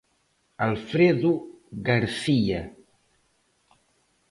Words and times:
Alfredo 0.67 1.31
García. 1.87 2.61